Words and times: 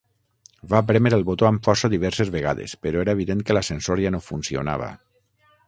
Va 0.69 0.79
prémer 0.91 1.11
el 1.17 1.25
botó 1.27 1.47
amb 1.49 1.67
força 1.69 1.91
diverses 1.95 2.33
vegades, 2.37 2.75
però 2.87 3.05
era 3.05 3.15
evident 3.19 3.47
que 3.49 3.59
l'ascensor 3.59 4.05
ja 4.07 4.17
no 4.17 4.25
funcionava. 4.33 4.93